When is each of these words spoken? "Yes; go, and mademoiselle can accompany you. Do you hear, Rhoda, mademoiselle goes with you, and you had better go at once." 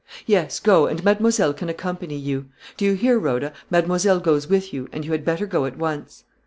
"Yes; 0.25 0.59
go, 0.59 0.87
and 0.87 1.03
mademoiselle 1.03 1.53
can 1.53 1.69
accompany 1.69 2.15
you. 2.15 2.47
Do 2.75 2.85
you 2.85 2.93
hear, 2.95 3.19
Rhoda, 3.19 3.53
mademoiselle 3.69 4.19
goes 4.19 4.47
with 4.49 4.73
you, 4.73 4.89
and 4.91 5.05
you 5.05 5.11
had 5.11 5.23
better 5.23 5.45
go 5.45 5.65
at 5.67 5.77
once." 5.77 6.23